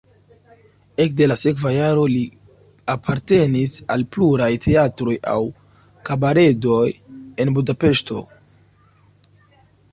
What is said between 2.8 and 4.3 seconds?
apartenis al